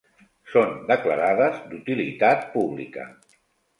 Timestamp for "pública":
2.57-3.07